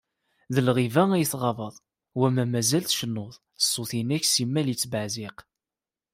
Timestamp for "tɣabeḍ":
1.31-1.75